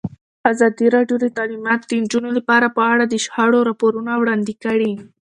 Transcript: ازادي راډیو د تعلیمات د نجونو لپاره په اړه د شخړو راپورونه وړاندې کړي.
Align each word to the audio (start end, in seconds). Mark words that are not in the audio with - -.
ازادي 0.51 0.87
راډیو 0.95 1.17
د 1.21 1.25
تعلیمات 1.37 1.81
د 1.85 1.91
نجونو 2.03 2.29
لپاره 2.37 2.67
په 2.75 2.81
اړه 2.93 3.03
د 3.07 3.15
شخړو 3.25 3.59
راپورونه 3.69 4.11
وړاندې 4.17 4.53
کړي. 4.63 4.93